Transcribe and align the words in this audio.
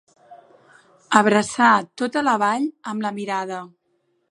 Abraçar 1.19 1.75
tota 2.03 2.25
la 2.29 2.35
vall 2.47 2.67
amb 2.93 3.07
la 3.09 3.15
mirada. 3.21 3.63